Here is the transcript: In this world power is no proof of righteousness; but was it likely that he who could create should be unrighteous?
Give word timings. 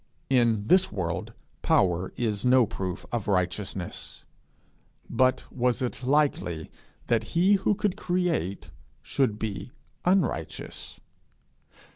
In 0.31 0.65
this 0.65 0.91
world 0.91 1.31
power 1.61 2.11
is 2.15 2.43
no 2.43 2.65
proof 2.65 3.05
of 3.11 3.27
righteousness; 3.27 4.25
but 5.07 5.45
was 5.51 5.79
it 5.83 6.01
likely 6.01 6.71
that 7.05 7.23
he 7.37 7.53
who 7.53 7.75
could 7.75 7.95
create 7.95 8.71
should 9.03 9.37
be 9.37 9.69
unrighteous? 10.03 10.99